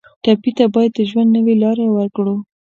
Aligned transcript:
ټپي 0.23 0.51
ته 0.57 0.65
باید 0.73 0.91
د 0.95 0.99
ژوند 1.09 1.29
نوې 1.37 1.55
لاره 1.63 1.85
ورکړو. 1.97 2.35